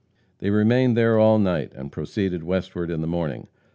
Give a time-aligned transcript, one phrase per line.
[0.39, 3.49] They remained there all night, and proceeded westward in the morning.